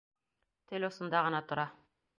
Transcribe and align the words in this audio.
Тел 0.71 0.89
осонда 0.89 1.23
ғына 1.29 1.47
тора. 1.53 1.69